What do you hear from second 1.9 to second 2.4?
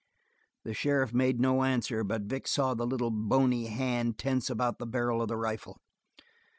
but